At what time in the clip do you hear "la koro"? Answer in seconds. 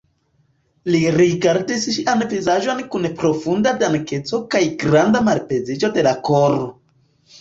6.09-6.67